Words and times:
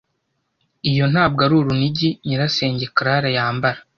Iyi 0.89 1.03
ntabwo 1.13 1.39
ari 1.45 1.53
urunigi 1.59 2.09
nyirasenge 2.25 2.85
Clara 2.97 3.29
yambara? 3.37 3.79